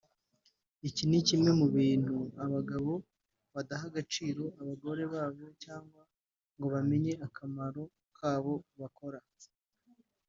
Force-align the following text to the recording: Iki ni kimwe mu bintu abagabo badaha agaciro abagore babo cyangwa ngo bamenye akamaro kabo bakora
Iki 0.87 1.03
ni 1.09 1.19
kimwe 1.27 1.51
mu 1.59 1.67
bintu 1.77 2.15
abagabo 2.43 2.91
badaha 3.53 3.85
agaciro 3.89 4.43
abagore 4.61 5.03
babo 5.13 5.45
cyangwa 5.63 6.01
ngo 6.55 6.67
bamenye 6.73 7.13
akamaro 7.27 7.83
kabo 8.17 8.53
bakora 8.79 9.19